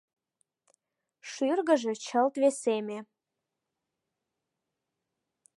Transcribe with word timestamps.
Шӱргыжӧ 1.31 1.93
чылт 2.05 2.33
весеме: 2.41 2.99